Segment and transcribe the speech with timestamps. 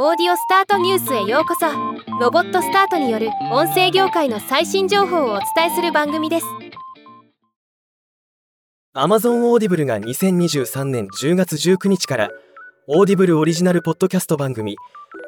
[0.00, 1.66] オーディオスタートニュースへようこそ。
[2.20, 6.46] ロボットスタートによる音声業界の最新情報をお伝えする番組です。
[8.94, 12.30] Amazon オーディブルが2023年10月19日から
[12.86, 14.76] オーディブルオリジナルポッドキャスト番組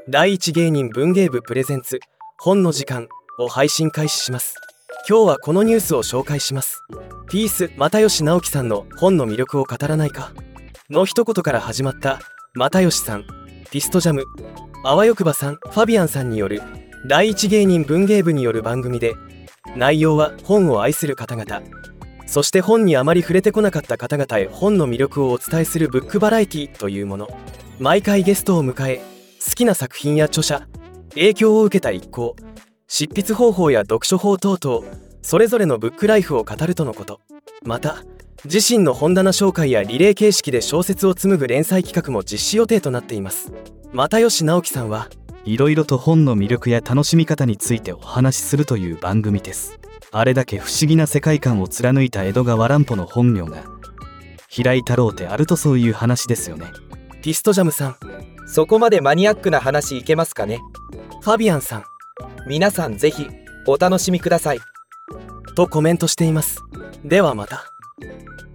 [0.08, 1.98] 第一芸人文芸部 presents
[2.38, 3.08] 本ノじかん
[3.40, 4.54] を配信開始します。
[5.08, 6.80] 今日はこのニュースを紹介します。
[7.28, 10.30] ピース又吉直樹さんの本の魅力を語らないか。
[10.90, 12.20] の一言から始まった
[12.54, 13.39] 又吉さん。
[13.70, 14.24] ピストジャム。
[14.82, 16.60] あわよくばさんファビアンさんによる
[17.06, 19.14] 第一芸人文芸部による番組で
[19.76, 21.62] 内容は本を愛する方々。
[22.26, 27.28] そして本にあまり触れてこなかった方々へ本の魅力をお伝えするブックバラエティというもの。
[27.78, 28.96] 毎回ゲストを迎え
[29.44, 30.66] 好きな作品や著者
[31.10, 32.34] 影響を受けた一行。
[32.88, 34.84] 執筆方法や読書法等々
[35.22, 37.20] それぞれのブックライフを語るとのこと。
[37.62, 38.02] また
[38.44, 43.52] 自身の本棚紹介やリレー形式で小説を紡ぐ連載企画も実施予定となっています。
[43.92, 45.08] 又吉直樹さんは
[45.44, 49.78] いろいろと本の魅力や楽しみ方についてお話しするという番組です。
[50.10, 53.64] あれだけ不思議な世界観を貫いた江戸川乱歩の本名が
[54.48, 56.66] 平井太郎ってあるとそういう話ですよね。
[57.22, 57.96] ピストジャムさん
[58.46, 60.60] そこまでマニアックな話いけますかね？
[61.20, 61.84] ファビアンさん。
[62.48, 63.26] 皆さんぜひ
[63.66, 64.58] お楽しみください。
[65.54, 66.62] とコメントしています。
[67.04, 67.66] ではまた
[68.00, 68.49] Thank you.